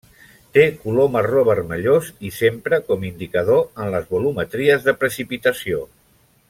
[0.57, 5.89] Té color marró vermellós i s'empra com indicador en les volumetries de precipitació.